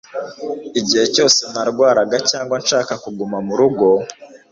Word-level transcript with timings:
igihe 0.79 1.05
cyose 1.15 1.41
narwaraga 1.53 2.17
cyangwa 2.29 2.55
nshaka 2.63 2.93
kuguma 3.03 3.37
murugo 3.47 3.87